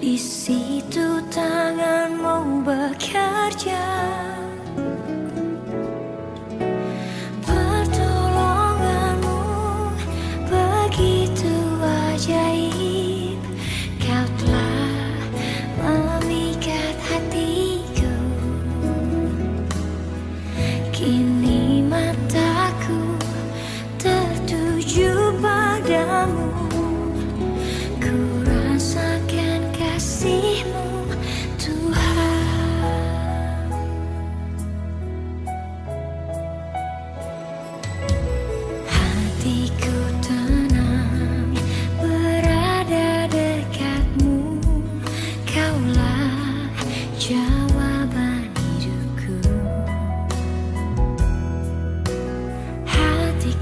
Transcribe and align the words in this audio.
Di 0.00 0.16
situ 0.16 1.20
tanganmu 1.28 2.64
bekerja. 2.64 3.84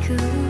could 0.08 0.47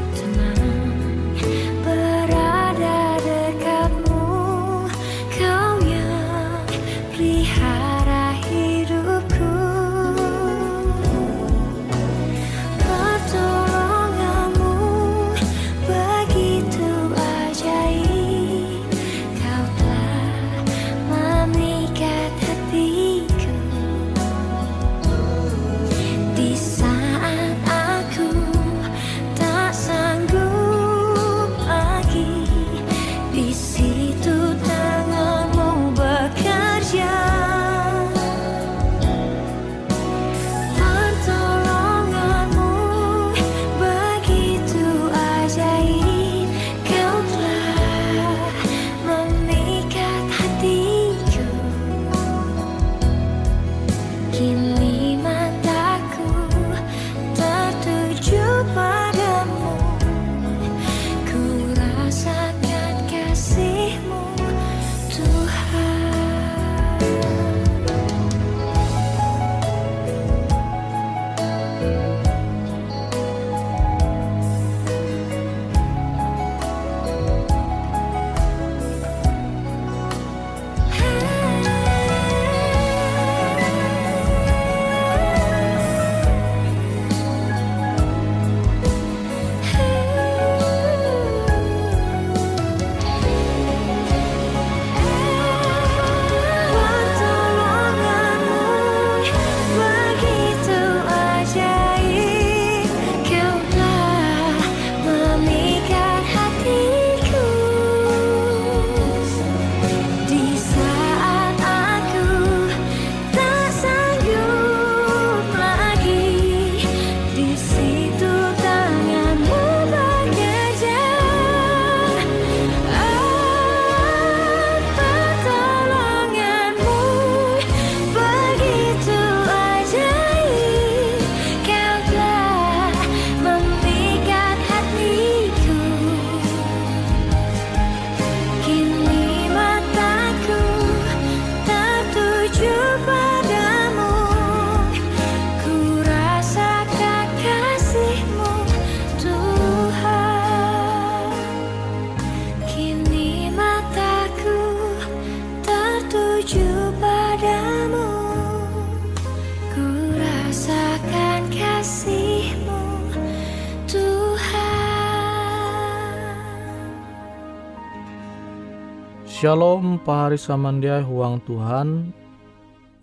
Shalom 169.38 170.02
pahari 170.02 170.34
samandiai 170.34 171.06
huang 171.06 171.38
Tuhan. 171.46 172.10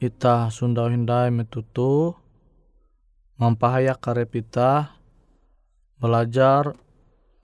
Ita 0.04 0.52
sundau 0.52 0.92
hindai 0.92 1.32
metutu. 1.32 2.12
Mampahaya 3.40 3.96
karepita. 3.96 5.00
Belajar 5.96 6.76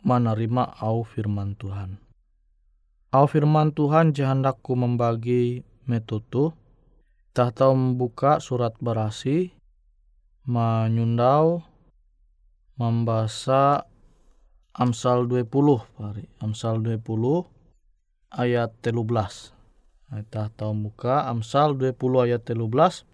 menerima 0.03 0.75
au 0.83 1.07
firman 1.07 1.55
Tuhan. 1.55 2.03
Au 3.15 3.31
firman 3.31 3.71
Tuhan 3.71 4.11
jahandaku 4.11 4.75
membagi 4.75 5.63
metutu. 5.87 6.51
Tak 7.31 7.63
tahu 7.63 7.71
membuka 7.71 8.43
surat 8.43 8.75
berasi. 8.83 9.55
Menyundau. 10.43 11.63
Membaca 12.75 13.87
Amsal 14.75 15.31
20 15.31 15.47
pari. 15.95 16.27
Amsal 16.43 16.83
20 16.83 17.60
ayat 18.31 18.71
13. 18.79 19.51
Kita 20.11 20.51
tahu 20.55 20.73
muka 20.75 21.27
Amsal 21.27 21.75
20 21.75 21.95
ayat 22.27 22.41
13. 22.43 23.07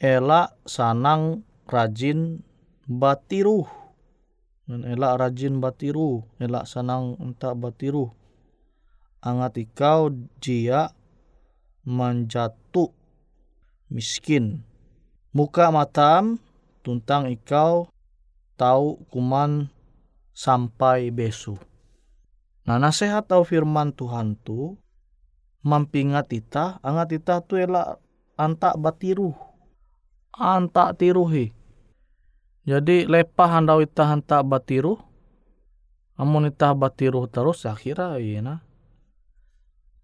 Ela 0.00 0.52
sanang 0.68 1.44
rajin 1.68 2.44
batiru. 2.88 3.68
Dan 4.68 4.84
elak 4.84 5.20
rajin 5.20 5.60
batiru. 5.60 6.24
Elak 6.40 6.68
sanang 6.68 7.16
entah 7.20 7.56
batiru. 7.56 8.12
Angat 9.20 9.60
ikau 9.60 10.14
jia 10.40 10.92
menjatuh 11.84 12.92
miskin. 13.92 14.64
Muka 15.32 15.68
matam 15.68 16.40
tuntang 16.80 17.28
ikau 17.28 17.92
tahu 18.56 19.00
kuman 19.12 19.68
sampai 20.32 21.12
besu. 21.12 21.60
Nah 22.68 22.76
nasihat 22.76 23.24
atau 23.24 23.48
firman 23.48 23.96
Tuhan 23.96 24.36
tu 24.44 24.76
mampingat 25.64 26.28
ita, 26.36 26.76
angat 26.84 27.16
ita 27.16 27.40
tu 27.40 27.56
ela 27.56 27.96
antak 28.36 28.76
batiru, 28.76 29.32
antak 30.36 31.00
tiruhi. 31.00 31.56
Jadi 32.68 33.08
lepah 33.08 33.48
handau 33.56 33.80
ita 33.80 34.12
antak 34.12 34.44
batiru, 34.44 35.00
amun 36.20 36.52
ita 36.52 36.76
batiru 36.76 37.24
terus 37.24 37.64
akhirnya 37.64 38.20
iya 38.20 38.44
na. 38.44 38.60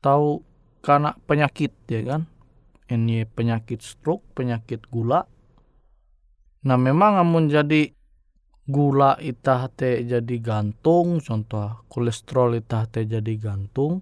Tahu 0.01 0.41
karena 0.81 1.13
penyakit 1.29 1.77
ya 1.85 2.01
kan, 2.01 2.33
ini 2.89 3.29
penyakit 3.29 3.85
stroke, 3.85 4.25
penyakit 4.33 4.89
gula. 4.89 5.29
Nah 6.65 6.81
memang 6.81 7.21
amun 7.21 7.53
jadi 7.53 7.93
gula 8.65 9.21
itah 9.21 9.69
te 9.69 10.01
jadi 10.09 10.37
gantung 10.41 11.21
contoh 11.21 11.85
kolesterol 11.93 12.57
itah 12.57 12.89
te 12.89 13.05
jadi 13.05 13.35
gantung 13.37 14.01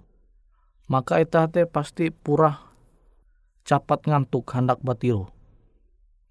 maka 0.87 1.19
itah 1.19 1.51
te 1.51 1.67
pasti 1.67 2.15
purah 2.15 2.73
capat 3.63 4.07
ngantuk 4.07 4.47
hendak 4.55 4.83
batiru. 4.83 5.31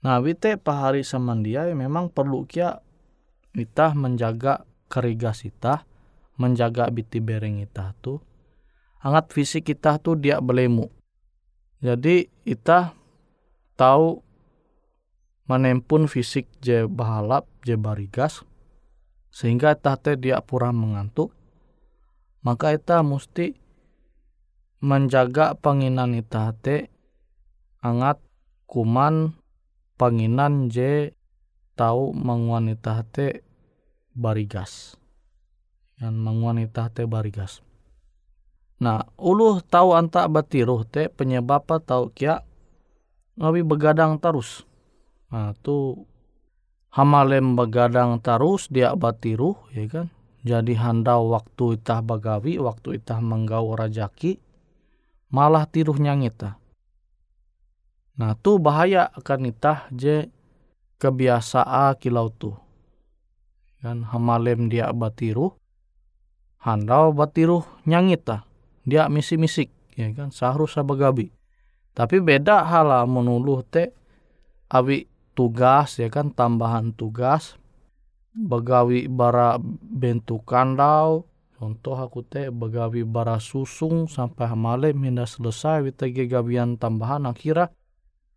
Nah 0.03 0.19
wite 0.19 0.59
pahari 0.59 1.03
samandia 1.05 1.67
memang 1.71 2.11
perlu 2.11 2.43
kia 2.47 2.79
itah 3.55 3.93
menjaga 3.95 4.63
kerigas 4.91 5.43
itah 5.47 5.83
menjaga 6.39 6.89
biti 6.89 7.19
bereng 7.19 7.61
itah 7.63 7.95
tu. 7.99 8.19
Hangat 9.01 9.33
fisik 9.33 9.65
kita 9.73 9.97
tu 9.97 10.13
dia 10.13 10.37
belemu. 10.37 10.89
Jadi 11.81 12.29
itah 12.45 12.93
tahu 13.73 14.21
menempun 15.51 16.07
fisik 16.07 16.47
je 16.63 16.87
bahalap 16.87 17.43
je 17.67 17.75
barigas 17.75 18.47
sehingga 19.35 19.75
tate 19.75 20.15
dia 20.15 20.39
pura 20.39 20.71
mengantuk 20.71 21.35
maka 22.39 22.71
kita 22.71 23.03
mesti 23.03 23.59
menjaga 24.81 25.53
panginan 25.59 26.15
ita 26.15 26.55
te 26.57 26.89
angat 27.85 28.17
kuman 28.65 29.37
panginan 29.99 30.73
je 30.73 31.13
tahu 31.77 32.17
mengwanita 32.17 33.05
te 33.05 33.45
barigas. 34.17 34.97
Yang 36.01 36.17
mengwanita 36.17 36.89
te 36.89 37.05
barigas. 37.05 37.61
Nah 38.81 39.05
uluh 39.21 39.61
tahu 39.61 39.93
antak 39.93 40.33
batiruh 40.33 40.81
te 40.89 41.13
penyebab 41.13 41.69
tahu 41.85 42.09
kia 42.17 42.41
ngawi 43.37 43.61
begadang 43.61 44.17
terus 44.17 44.65
Nah, 45.31 45.55
tu 45.63 46.03
hamalem 46.91 47.55
begadang 47.55 48.19
terus 48.19 48.67
dia 48.67 48.91
batiru, 48.99 49.55
ya 49.71 49.87
kan? 49.87 50.07
Jadi 50.43 50.75
handau 50.75 51.31
waktu 51.31 51.79
itah 51.79 52.03
bagawi, 52.03 52.59
waktu 52.59 52.99
itah 52.99 53.23
menggau 53.23 53.71
rajaki, 53.77 54.43
malah 55.31 55.63
tiruh 55.69 55.95
nyangita. 55.95 56.59
Nah, 58.19 58.35
tu 58.35 58.59
bahaya 58.59 59.07
akan 59.15 59.47
itah 59.47 59.87
je 59.95 60.27
kebiasaan 60.99 61.95
kilau 61.97 62.27
tu. 62.27 62.51
Kan 63.79 64.05
hamalem 64.05 64.67
dia 64.67 64.91
batiru, 64.91 65.55
handau 66.59 67.15
batiru 67.15 67.63
nyangita. 67.87 68.43
Dia 68.83 69.07
misi-misik, 69.07 69.71
ya 69.93 70.11
kan? 70.11 70.33
Seharusnya 70.33 70.83
bagawi. 70.83 71.31
Tapi 71.93 72.17
beda 72.17 72.65
hal 72.65 73.05
menuluh 73.05 73.61
te 73.61 73.93
awi 74.71 75.10
tugas 75.41 75.97
ya 75.97 76.05
kan 76.13 76.29
tambahan 76.29 76.93
tugas. 76.93 77.57
Begawi 78.37 79.09
bara 79.09 79.57
bentuk 79.89 80.45
kandau. 80.45 81.25
Contoh 81.57 81.97
aku 81.97 82.21
teh 82.21 82.53
begawi 82.53 83.01
bara 83.01 83.41
susung 83.41 84.05
sampai 84.05 84.53
malam 84.53 85.01
hingga 85.01 85.25
selesai 85.25 85.81
wita 85.81 86.05
gawian 86.09 86.77
tambahan 86.77 87.25
akhirnya 87.25 87.73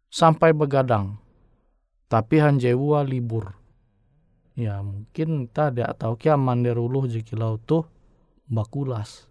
sampai 0.08 0.56
begadang. 0.56 1.20
Tapi 2.08 2.40
hanjewa 2.40 3.04
libur. 3.04 3.52
Ya 4.56 4.80
mungkin 4.80 5.52
kita 5.52 5.68
tidak 5.68 6.00
tahu 6.00 6.14
kia 6.16 6.40
manderuluh 6.40 7.04
jekilau 7.04 7.60
tuh 7.60 7.84
bakulas. 8.48 9.28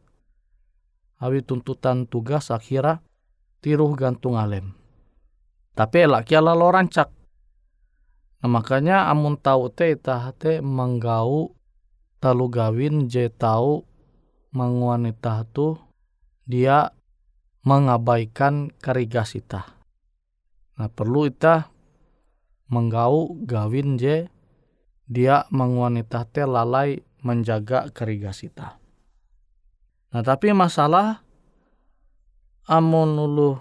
Awi 1.18 1.42
tuntutan 1.42 2.06
tugas 2.06 2.54
akhirnya 2.54 3.02
tiruh 3.64 3.94
gantung 3.96 4.36
alem 4.36 4.84
tapi 5.74 6.06
elak 6.06 6.30
kia 6.30 6.42
lalu 6.42 6.70
rancak 6.70 7.10
Nah, 8.44 8.60
makanya 8.60 9.08
amun 9.08 9.40
tahu 9.40 9.72
te 9.72 9.96
itah 9.96 10.36
te 10.36 10.60
menggau 10.60 11.56
talu 12.20 12.52
gawin 12.52 13.08
je 13.08 13.32
tahu 13.32 13.88
mengwanita 14.52 15.48
tu 15.48 15.80
dia 16.44 16.92
mengabaikan 17.64 18.68
karigas 18.84 19.40
ita. 19.40 19.80
Nah 20.76 20.92
perlu 20.92 21.32
ita 21.32 21.72
menggau 22.68 23.32
gawin 23.48 23.96
je 23.96 24.28
dia 25.08 25.48
mengwanita 25.48 26.28
te 26.28 26.44
lalai 26.44 27.00
menjaga 27.24 27.96
karigas 27.96 28.44
ita. 28.44 28.76
Nah 30.12 30.20
tapi 30.20 30.52
masalah 30.52 31.24
amun 32.68 33.16
ulu 33.16 33.56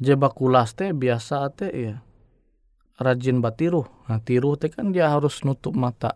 je 0.00 0.16
bakulas 0.16 0.72
te 0.72 0.96
biasa 0.96 1.52
te 1.52 1.68
ya 1.68 2.00
rajin 2.98 3.42
batiru. 3.42 3.86
Nah, 4.06 4.20
tiru 4.22 4.54
teh 4.54 4.70
kan 4.70 4.94
dia 4.94 5.10
harus 5.10 5.42
nutup 5.42 5.74
mata. 5.74 6.14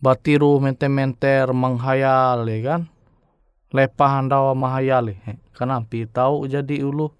Batiru 0.00 0.56
menter-menter 0.58 1.52
menghayal 1.52 2.48
ya 2.48 2.58
kan. 2.64 2.82
Lepah 3.70 4.10
handawa 4.18 4.52
mahayali. 4.56 5.20
Kenapa 5.54 6.02
tahu 6.10 6.48
jadi 6.50 6.82
ulu. 6.82 7.14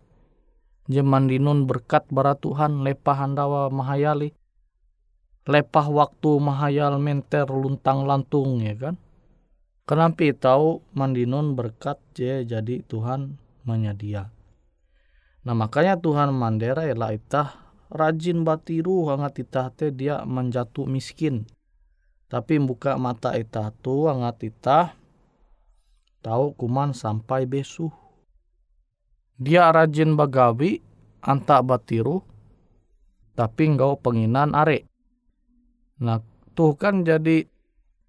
Jeman 0.90 1.30
dinun 1.30 1.71
berkat 1.71 2.11
bara 2.11 2.35
Tuhan 2.35 2.83
lepah 2.83 3.14
handawa 3.14 3.71
mahayali. 3.71 4.35
Lepah 5.47 5.87
waktu 5.87 6.30
mahayal 6.42 6.99
menter 6.99 7.47
luntang 7.47 8.02
lantung 8.02 8.59
ya 8.64 8.75
kan. 8.75 8.99
Kenapa 9.87 10.26
tahu 10.35 10.83
mandinun 10.90 11.54
berkat 11.54 11.99
je 12.19 12.42
jadi 12.42 12.83
Tuhan 12.87 13.38
menyedia. 13.62 14.35
Nah 15.47 15.54
makanya 15.54 15.99
Tuhan 15.99 16.35
mandera 16.35 16.87
ialah 16.87 17.14
itah 17.14 17.70
rajin 17.91 18.47
batiru 18.47 19.11
hangat 19.11 19.43
itah 19.43 19.69
te 19.75 19.91
dia 19.91 20.23
menjatuh 20.23 20.87
miskin. 20.87 21.45
Tapi 22.31 22.63
buka 22.63 22.95
mata 22.95 23.35
itah 23.35 23.75
tu 23.83 24.07
hangat 24.07 24.47
itah 24.47 24.95
tahu 26.23 26.55
kuman 26.55 26.95
sampai 26.95 27.45
besu. 27.45 27.91
Dia 29.35 29.75
rajin 29.75 30.15
bagawi 30.15 30.79
antak 31.21 31.67
batiru 31.67 32.23
tapi 33.35 33.75
engkau 33.75 33.99
penginan 33.99 34.55
are. 34.55 34.87
Nah 35.99 36.23
tuh 36.55 36.79
kan 36.79 37.03
jadi 37.03 37.45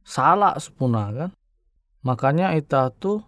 salah 0.05 0.53
sepuna 0.61 1.09
kan. 1.09 1.31
Makanya 2.05 2.53
itah 2.57 2.93
tu 2.93 3.21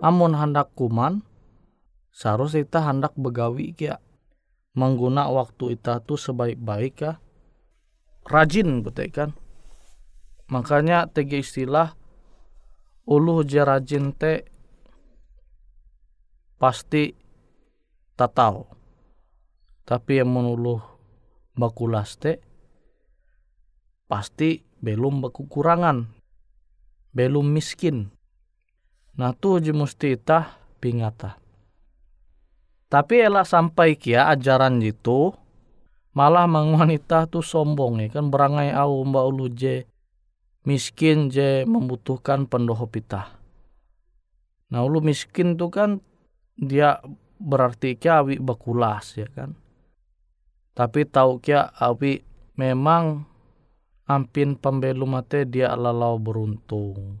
amun 0.00 0.36
hendak 0.36 0.72
kuman 0.76 1.24
seharus 2.12 2.56
itah 2.56 2.84
hendak 2.92 3.12
begawi 3.16 3.72
kia 3.72 4.00
mengguna 4.78 5.26
waktu 5.26 5.74
kita 5.74 6.06
tu 6.06 6.14
sebaik-baik 6.14 6.94
ya 7.02 7.18
rajin 8.28 8.84
betul 8.86 9.10
kan? 9.10 9.30
Makanya 10.48 11.10
tegi 11.10 11.42
istilah 11.42 11.92
ulu 13.08 13.42
je 13.44 13.60
rajin 13.60 14.14
te 14.14 14.46
pasti 16.56 17.12
tatau 18.16 18.68
tapi 19.88 20.20
yang 20.20 20.28
menuluh 20.28 20.80
bakulas 21.56 22.16
te 22.20 22.40
pasti 24.08 24.64
belum 24.80 25.24
kekurangan 25.28 26.06
belum 27.12 27.46
miskin. 27.50 28.14
Nah 29.18 29.34
tu 29.34 29.58
je 29.58 29.74
musti 29.74 30.14
itah 30.14 30.54
pingata 30.78 31.47
tapi 32.88 33.20
elak 33.20 33.44
sampai 33.44 34.00
kia 34.00 34.32
ajaran 34.32 34.80
itu 34.80 35.36
malah 36.16 36.48
mang 36.48 36.72
wanita 36.72 37.28
tu 37.28 37.44
sombong 37.44 38.00
ya 38.00 38.08
kan 38.08 38.32
berangai 38.32 38.72
au 38.72 39.04
mbak 39.04 39.24
ulu 39.28 39.46
je 39.52 39.84
miskin 40.64 41.28
je 41.28 41.68
membutuhkan 41.68 42.48
pendoho 42.48 42.88
pitah. 42.88 43.36
Nah 44.72 44.84
ulu 44.84 45.04
miskin 45.04 45.56
tu 45.56 45.72
kan 45.72 46.00
dia 46.56 47.00
berarti 47.40 47.96
kia 47.96 48.24
awi 48.24 48.40
bakulas 48.40 49.16
ya 49.20 49.28
kan. 49.32 49.56
Tapi 50.72 51.04
tahu 51.08 51.44
kia 51.44 51.72
awi 51.76 52.24
memang 52.56 53.24
ampin 54.08 54.56
pembelum 54.56 55.16
mate 55.16 55.44
dia 55.44 55.76
lalau 55.76 56.16
beruntung. 56.16 57.20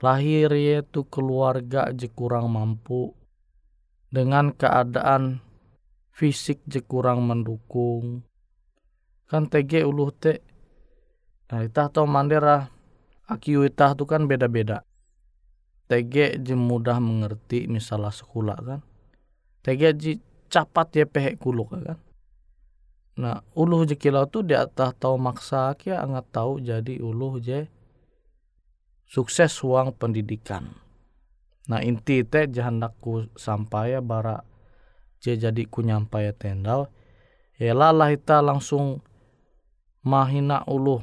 Lahir 0.00 0.52
yaitu 0.52 1.08
keluarga 1.08 1.88
je 1.90 2.06
kurang 2.12 2.52
mampu 2.52 3.15
dengan 4.10 4.54
keadaan 4.54 5.42
fisik 6.14 6.62
je 6.64 6.80
kurang 6.80 7.26
mendukung. 7.26 8.24
Kan 9.26 9.50
TG 9.50 9.82
uluh 9.84 10.14
te 10.14 10.40
nah 11.46 11.62
itah 11.62 11.86
tau 11.90 12.10
mandera 12.10 12.70
akiu 13.30 13.62
itah 13.66 13.94
tu 13.94 14.06
kan 14.06 14.24
beda-beda. 14.26 14.82
TG 15.86 16.42
je 16.42 16.54
mudah 16.58 16.98
mengerti 16.98 17.70
misalnya 17.70 18.10
sekolah 18.10 18.58
kan. 18.58 18.80
TG 19.62 19.82
je 19.98 20.12
capat 20.46 20.86
ya 20.94 21.04
pehek 21.06 21.42
kuluk 21.42 21.74
kan. 21.74 21.98
Nah 23.18 23.42
uluh 23.58 23.82
je 23.88 23.98
kilau 23.98 24.26
tu 24.30 24.46
dia 24.46 24.66
tah 24.70 24.94
tau 24.94 25.18
maksa 25.18 25.74
kia 25.74 26.02
angat 26.02 26.26
tahu 26.30 26.62
jadi 26.62 27.02
uluh 27.02 27.42
je 27.42 27.66
sukses 29.06 29.54
uang 29.62 29.94
pendidikan 29.94 30.85
Nah 31.66 31.82
inti 31.82 32.22
te 32.22 32.46
jahandaku 32.46 33.30
sampai 33.34 33.98
ya 33.98 34.00
bara 34.00 34.46
jadi 35.18 35.66
ku 35.66 35.82
nyampai 35.82 36.30
tendal. 36.38 36.86
Ya 37.58 37.74
lah 37.74 37.90
kita 38.12 38.44
langsung 38.44 39.02
mahina 40.06 40.62
ulu 40.70 41.02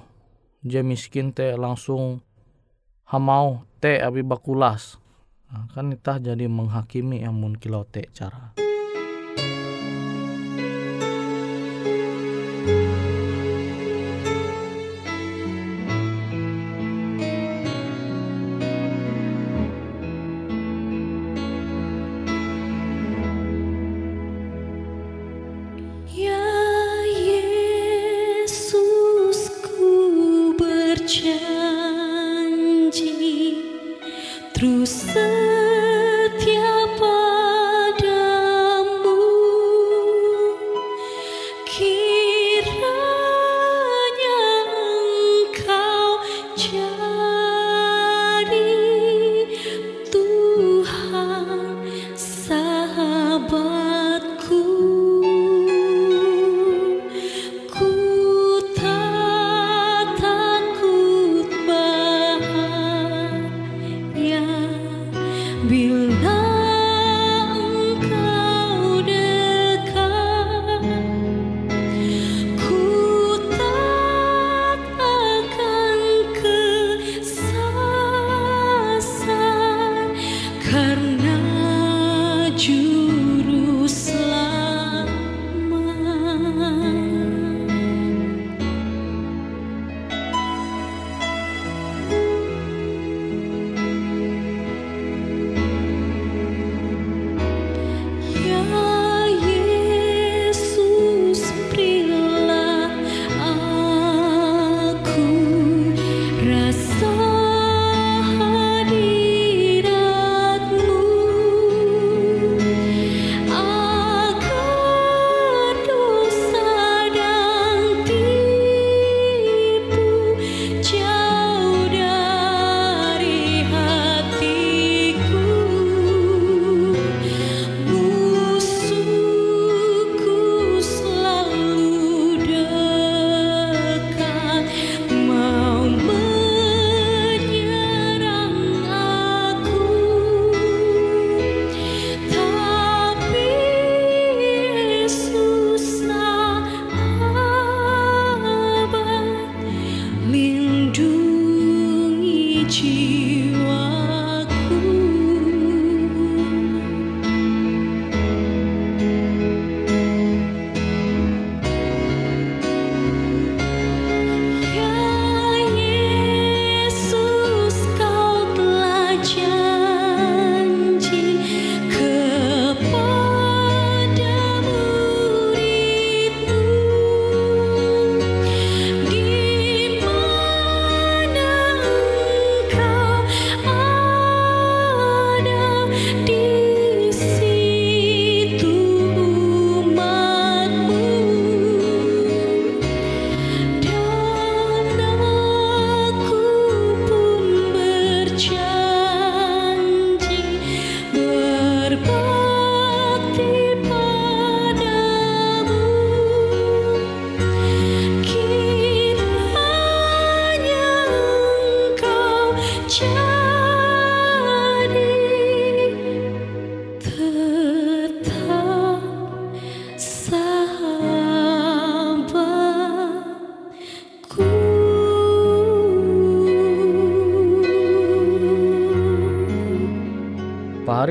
je 0.63 0.79
miskin 0.79 1.36
te 1.36 1.60
langsung 1.60 2.24
hamau 3.03 3.67
te 3.84 4.00
abi 4.00 4.24
bakulas. 4.24 4.96
Nah, 5.53 5.70
kan 5.70 5.93
kita 5.93 6.17
jadi 6.17 6.50
menghakimi 6.50 7.22
yang 7.22 7.38
mun 7.38 7.53
kilau 7.60 7.86
te 7.86 8.10
cara. 8.15 8.62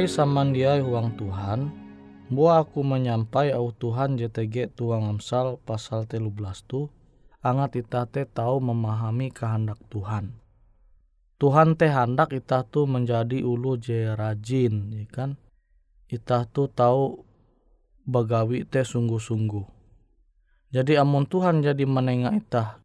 Pahari 0.03 0.19
samandiai 0.19 0.83
huang 0.83 1.15
Tuhan, 1.15 1.71
buah 2.27 2.67
aku 2.67 2.83
menyampai 2.83 3.55
au 3.55 3.71
Tuhan 3.71 4.19
JTG 4.19 4.75
tuang 4.75 5.07
amsal 5.07 5.63
pasal 5.63 6.11
telu 6.11 6.27
belas 6.27 6.67
tu, 6.67 6.91
angat 7.39 7.79
ita 7.79 8.03
te 8.11 8.27
tahu 8.27 8.59
memahami 8.59 9.31
kehendak 9.31 9.79
Tuhan. 9.95 10.35
Tuhan 11.39 11.79
teh 11.79 11.87
hendak 11.87 12.35
ita 12.35 12.67
tu 12.67 12.83
menjadi 12.83 13.47
ulu 13.47 13.79
je 13.79 14.11
rajin, 14.19 14.91
ya 14.91 15.07
kan? 15.07 15.39
Ita 16.11 16.51
tu 16.51 16.67
tahu 16.67 17.23
bagawi 18.03 18.67
teh 18.67 18.83
sungguh-sungguh. 18.83 19.67
Jadi 20.75 20.99
amun 20.99 21.31
Tuhan 21.31 21.63
jadi 21.63 21.87
menengah 21.87 22.35
ita 22.43 22.83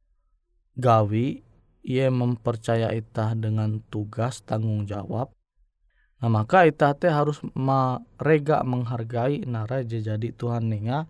gawi, 0.78 1.42
ia 1.82 2.14
mempercaya 2.14 2.94
ita 2.94 3.34
dengan 3.34 3.82
tugas 3.90 4.46
tanggung 4.46 4.86
jawab. 4.86 5.34
Nah 6.18 6.30
maka 6.34 6.66
ita 6.66 6.98
teh 6.98 7.14
harus 7.14 7.38
merega 7.54 8.66
menghargai 8.66 9.46
nara 9.46 9.86
jadi 9.86 10.34
Tuhan 10.34 10.66
nenga 10.66 11.06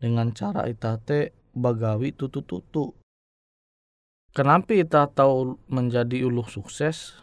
dengan 0.00 0.32
cara 0.32 0.64
ita 0.66 0.96
teh 0.96 1.36
bagawi 1.52 2.16
tutu-tutu. 2.16 2.96
Kenapa 4.32 4.72
ita 4.72 5.04
tahu 5.12 5.60
menjadi 5.68 6.24
uluh 6.24 6.48
sukses? 6.48 7.20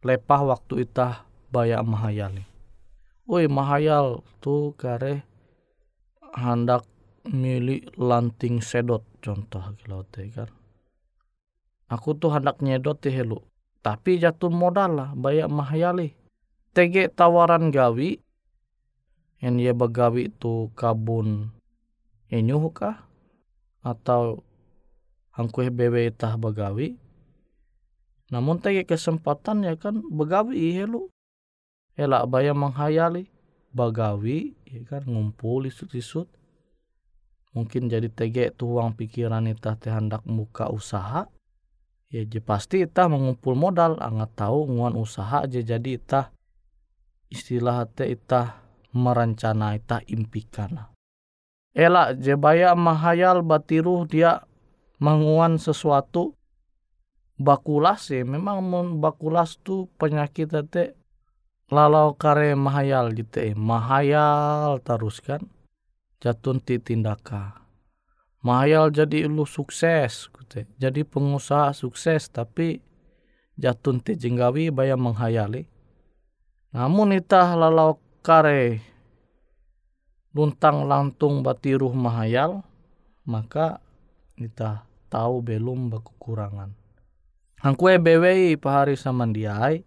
Lepah 0.00 0.56
waktu 0.56 0.88
ita 0.88 1.28
bayak 1.52 1.84
mahayali. 1.84 2.46
Woi 3.26 3.50
mahayal 3.50 4.22
tu 4.38 4.72
kare 4.78 5.26
hendak 6.32 6.86
milik 7.26 7.90
lanting 7.98 8.62
sedot 8.62 9.02
contoh 9.18 9.74
kalau 9.82 10.06
kan 10.06 10.48
Aku 11.86 12.18
tuh 12.18 12.34
hendak 12.34 12.58
nyedot 12.62 12.98
teh 12.98 13.14
lu. 13.22 13.38
Tapi 13.82 14.18
jatuh 14.18 14.50
modal 14.50 14.98
lah, 14.98 15.10
banyak 15.14 15.46
mahayali. 15.46 16.25
Tege 16.76 17.08
tawaran 17.08 17.72
gawi, 17.72 18.20
yang 19.40 19.56
dia 19.56 19.72
begawi 19.72 20.28
tu 20.28 20.68
kabun 20.76 21.48
enyuh 22.28 22.68
kah? 22.68 23.08
Atau 23.80 24.44
angkuh 25.32 25.72
bewe 25.72 26.12
tah 26.12 26.36
begawi. 26.36 27.00
Namun 28.28 28.60
tege 28.60 28.84
kesempatan 28.84 29.64
ya 29.64 29.72
kan 29.80 30.04
begawi 30.04 30.76
helu. 30.76 31.08
Elak 31.96 32.28
bayar 32.28 32.52
menghayali. 32.52 33.32
Bagawi, 33.72 34.52
ya 34.68 34.84
kan 34.84 35.08
ngumpul 35.08 35.64
isut-isut. 35.64 36.28
Mungkin 37.56 37.88
jadi 37.88 38.12
tege 38.12 38.52
tuang 38.52 38.92
pikiran 38.92 39.48
itah 39.48 39.80
teh 39.80 39.92
hendak 39.92 40.28
muka 40.28 40.68
usaha 40.68 41.24
ya 42.12 42.22
je 42.22 42.38
pasti 42.38 42.86
ita 42.86 43.10
mengumpul 43.10 43.58
modal 43.58 43.98
angat 43.98 44.30
tahu 44.38 44.70
nguan 44.70 44.94
usaha 44.94 45.42
aja 45.42 45.58
jadi 45.58 45.98
ita 45.98 46.35
istilah 47.30 47.86
te 47.90 48.06
ita 48.08 48.62
merencana 48.94 49.76
ita 49.76 50.00
impikan. 50.08 50.90
Elak 51.76 52.16
je 52.24 52.32
baya 52.40 52.72
mahayal 52.72 53.44
batiru 53.44 54.08
dia 54.08 54.48
menguan 54.96 55.60
sesuatu 55.60 56.32
bakulas 57.36 58.08
ya 58.08 58.24
memang 58.24 58.64
bakulas 58.96 59.60
tu 59.60 59.92
penyakit 60.00 60.56
te 60.72 60.96
lalau 61.68 62.16
kare 62.16 62.56
mahayal 62.56 63.12
gitu 63.12 63.52
eh 63.52 63.52
mahayal 63.52 64.80
terus 64.80 65.20
kan 65.20 65.44
jatun 66.24 66.64
ti 66.64 66.80
tindaka. 66.80 67.60
Mahayal 68.40 68.94
jadi 68.94 69.26
lu 69.26 69.42
sukses 69.42 70.30
gitu. 70.30 70.64
jadi 70.78 71.02
pengusaha 71.02 71.74
sukses 71.74 72.30
tapi 72.30 72.80
jatun 73.58 74.00
ti 74.00 74.14
jenggawi 74.16 74.70
bayam 74.70 75.02
menghayali 75.02 75.66
namun 76.72 77.14
itah 77.14 77.54
lalau 77.54 78.00
kare 78.24 78.80
luntang 80.32 80.86
lantung 80.86 81.44
batiruh 81.44 81.92
mahayal 81.92 82.64
maka 83.26 83.82
kita 84.38 84.86
tahu 85.08 85.42
belum 85.42 85.90
kekurangan 85.90 86.74
Hangkue 87.56 87.96
BWI 87.96 88.60
pahari 88.60 89.00
samandiai 89.00 89.80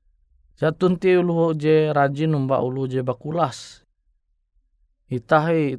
jatun 0.58 0.98
ti 0.98 1.14
ulu 1.14 1.54
je 1.54 1.94
rajin 1.94 2.34
umba 2.34 2.60
ulu 2.66 2.90
je 2.90 3.06
bakulas. 3.06 3.86
Itahi 5.06 5.78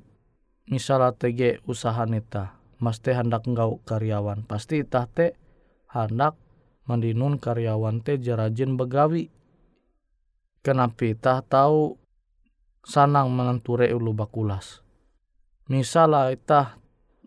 misalnya 0.70 1.10
tege 1.18 1.58
usaha 1.66 2.06
nita 2.06 2.54
mesti 2.78 3.10
hendak 3.10 3.42
engkau 3.44 3.82
karyawan. 3.82 4.46
Pasti 4.46 4.86
itah 4.86 5.10
te 5.10 5.34
hendak 5.90 6.38
mendinun 6.86 7.42
karyawan 7.42 8.06
te 8.06 8.22
jarajin 8.22 8.78
begawi 8.78 9.28
kenapa 10.60 11.08
itah 11.08 11.40
tahu 11.44 11.96
sanang 12.84 13.32
menenture 13.32 13.88
ulu 13.92 14.12
bakulas. 14.16 14.84
Misalnya 15.70 16.32
itah 16.32 16.80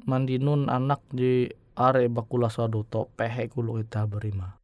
mandinun 0.03 0.67
anak 0.67 1.05
di 1.13 1.47
are 1.73 2.05
bakulas 2.09 2.59
waduto 2.59 3.09
pehe 3.17 3.49
ulu 3.57 3.81
itah 3.81 4.05
berima. 4.05 4.59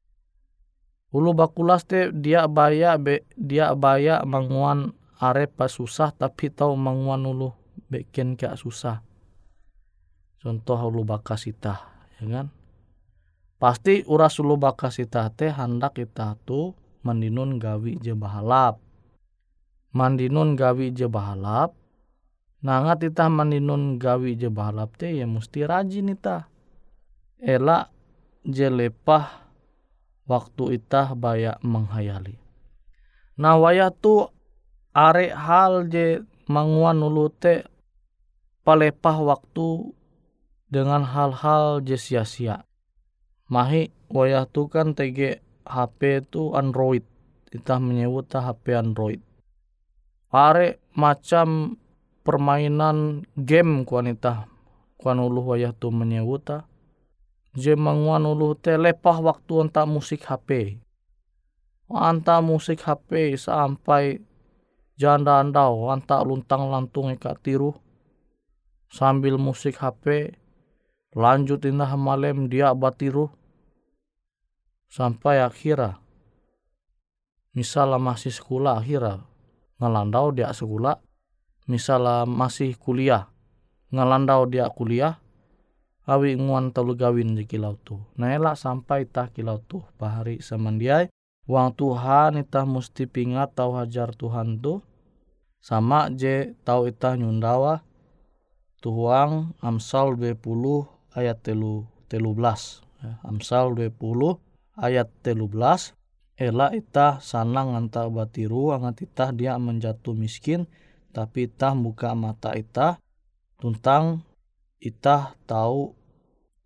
Ulu 1.09 1.33
bakulas 1.33 1.89
te 1.89 2.13
dia 2.13 2.45
baya 2.45 2.93
be, 3.01 3.25
dia 3.33 3.73
baya 3.73 4.21
manguan 4.21 4.93
are 5.17 5.49
pas 5.49 5.73
susah 5.73 6.13
tapi 6.13 6.53
tahu 6.53 6.77
manguan 6.77 7.25
ulu 7.25 7.49
bikin 7.89 8.37
kayak 8.37 8.61
susah. 8.61 9.01
Contoh 10.39 10.77
ulu 10.77 11.03
bakas 11.03 11.49
ita 11.49 11.81
ya 12.21 12.25
kan? 12.29 12.47
Pasti 13.59 14.05
uras 14.07 14.37
ulu 14.39 14.55
bakas 14.55 15.01
ita 15.01 15.27
teh 15.33 15.51
hendak 15.51 15.97
kita 15.97 16.37
tu 16.45 16.77
mandinun 17.05 17.59
gawi 17.61 17.99
je 17.99 18.13
bahalap. 18.15 18.79
Mandinun 19.89 20.53
gawi 20.53 20.93
je 20.93 21.09
bahalap 21.09 21.73
nangat 22.59 23.07
ita 23.07 23.31
mandinun 23.31 23.95
gawi 23.95 24.35
je 24.35 24.51
bahalap 24.51 24.91
teh 24.99 25.23
ya 25.23 25.25
mesti 25.25 25.63
rajin 25.63 26.11
ita 26.11 26.51
elak 27.39 27.87
je 28.43 28.67
lepah 28.67 29.47
waktu 30.27 30.79
ita 30.79 31.15
bayak 31.15 31.57
menghayali. 31.63 32.35
Nah 33.39 33.55
wayah 33.55 33.89
tu 33.95 34.27
are 34.91 35.31
hal 35.31 35.87
je 35.87 36.21
manguan 36.51 36.99
ulu 36.99 37.31
te 37.31 37.63
palepah 38.67 39.17
waktu 39.23 39.95
dengan 40.69 41.07
hal-hal 41.07 41.81
je 41.81 41.95
sia-sia. 41.97 42.67
Mahi 43.49 43.89
wayah 44.11 44.45
tu 44.45 44.69
kan 44.69 44.93
TG 44.93 45.41
HP 45.69 46.25
tu 46.33 46.57
Android. 46.57 47.05
Kita 47.49 47.77
menyebut 47.77 48.33
HP 48.33 48.73
Android. 48.73 49.21
Are 50.33 50.81
macam 50.97 51.77
permainan 52.25 53.29
game 53.37 53.85
kuanita. 53.85 54.49
Kuan 54.99 55.21
uluh 55.21 55.55
wayah 55.55 55.71
tu 55.71 55.93
menyebut 55.93 56.65
Je 57.55 57.73
manguan 57.73 58.27
uluh 58.27 58.53
te 58.57 58.75
lepah 58.75 59.21
waktu 59.21 59.69
anta 59.69 59.85
musik 59.85 60.25
HP. 60.25 60.81
Anta 61.89 62.41
musik 62.41 62.83
HP 62.85 63.37
sampai 63.37 64.21
janda 64.99 65.39
andau 65.39 65.87
anta 65.87 66.19
luntang 66.27 66.67
lantung 66.67 67.07
eka 67.07 67.31
tiru 67.39 67.71
sambil 68.91 69.39
musik 69.39 69.79
HP 69.79 70.35
lanjut 71.15 71.63
indah 71.63 71.95
malem 71.95 72.51
dia 72.51 72.75
batiru 72.75 73.31
sampai 74.89 75.45
akhirnya. 75.45 76.01
Misalnya 77.53 77.97
masih 78.01 78.33
sekolah 78.33 78.81
akhirnya 78.81 79.25
ngelandau 79.79 80.33
dia 80.35 80.51
sekolah. 80.51 80.99
Misalnya 81.69 82.25
masih 82.25 82.73
kuliah 82.75 83.29
ngelandau 83.93 84.49
dia 84.49 84.69
kuliah. 84.69 85.21
Awi 86.09 86.33
nguan 86.41 86.73
telu 86.73 86.97
gawin 86.97 87.37
di 87.37 87.45
kilau 87.45 87.77
tu. 87.77 88.01
Nah 88.17 88.33
sampai 88.57 89.05
tah 89.05 89.29
kilau 89.29 89.61
tu 89.61 89.85
bahari 90.01 90.41
semandiai. 90.41 91.13
Uang 91.45 91.73
Tuhan 91.77 92.41
itah 92.41 92.65
mesti 92.65 93.05
pingat 93.05 93.53
tahu 93.53 93.77
hajar 93.77 94.13
Tuhan 94.17 94.57
tu. 94.57 94.81
Sama 95.61 96.09
je 96.09 96.57
tahu 96.65 96.89
itah 96.89 97.13
nyundawa. 97.13 97.85
Tuang 98.79 99.53
Amsal 99.59 100.15
20 100.15 100.39
ayat 101.11 101.43
telu 101.43 101.83
telu 102.07 102.31
belas 102.31 102.79
ya, 103.03 103.19
Amsal 103.27 103.75
20 103.75 104.39
ayat 104.79 105.11
telu 105.21 105.45
belas 105.45 105.93
Ela 106.39 106.71
itah 106.71 107.19
sanang 107.19 107.75
anta 107.75 108.07
batiru 108.07 108.71
angat 108.71 109.03
itah 109.03 109.35
dia 109.35 109.59
menjatuh 109.59 110.15
miskin 110.15 110.71
tapi 111.11 111.51
itah 111.51 111.75
buka 111.75 112.15
mata 112.15 112.55
itah 112.55 112.95
tentang 113.59 114.23
itah 114.79 115.35
tahu 115.43 115.91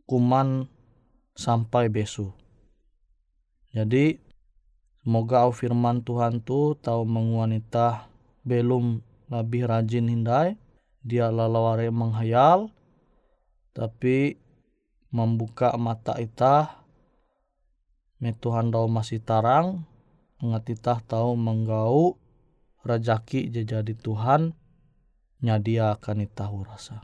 kuman 0.05 0.69
sampai 1.33 1.89
besu. 1.89 2.29
Jadi 3.73 4.21
semoga 5.01 5.49
au 5.49 5.51
firman 5.51 6.05
Tuhan 6.05 6.45
tu 6.45 6.77
tahu 6.77 7.01
menguan 7.09 7.57
itah 7.57 8.05
belum 8.45 9.01
lebih 9.33 9.65
rajin 9.65 10.05
hindai 10.05 10.53
dia 11.01 11.33
lalaware 11.33 11.89
menghayal 11.89 12.69
tapi 13.73 14.37
membuka 15.09 15.73
mata 15.81 16.21
ita 16.21 16.82
me 18.23 18.31
Tuhan 18.31 18.71
tahu 18.71 18.87
masih 18.87 19.19
tarang 19.19 19.83
ngat 20.39 20.71
ita 20.71 20.95
tahu 21.03 21.35
menggau 21.35 22.15
rajaki 22.87 23.51
je 23.51 23.67
jadi 23.67 23.91
Tuhan 23.99 24.55
nyadia 25.43 25.99
akan 25.99 26.23
tahu 26.31 26.63
rasa. 26.63 27.03